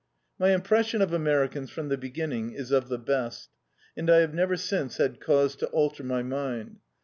[0.39, 3.49] My impression of Americans from the beginning is of the best,
[3.95, 6.77] and I have never since had cause to alter my mind.